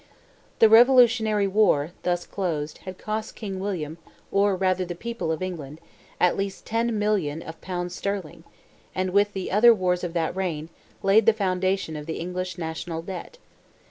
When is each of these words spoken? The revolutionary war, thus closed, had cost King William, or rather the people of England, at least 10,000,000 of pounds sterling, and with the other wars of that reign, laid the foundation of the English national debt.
The 0.57 0.67
revolutionary 0.67 1.45
war, 1.45 1.91
thus 2.01 2.25
closed, 2.25 2.79
had 2.85 2.97
cost 2.97 3.35
King 3.35 3.59
William, 3.59 3.99
or 4.31 4.55
rather 4.55 4.83
the 4.83 4.95
people 4.95 5.31
of 5.31 5.43
England, 5.43 5.79
at 6.19 6.35
least 6.35 6.65
10,000,000 6.65 7.47
of 7.47 7.61
pounds 7.61 7.93
sterling, 7.93 8.43
and 8.95 9.11
with 9.11 9.33
the 9.33 9.51
other 9.51 9.75
wars 9.75 10.03
of 10.03 10.13
that 10.13 10.35
reign, 10.35 10.69
laid 11.03 11.27
the 11.27 11.33
foundation 11.33 11.95
of 11.95 12.07
the 12.07 12.17
English 12.17 12.57
national 12.57 13.03
debt. 13.03 13.37